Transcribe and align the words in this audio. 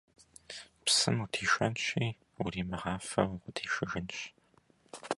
Псым 0.85 1.15
удишэнщи, 1.23 2.07
уримыгъафэу 2.43 3.29
укъыдишыжынщ. 3.33 4.17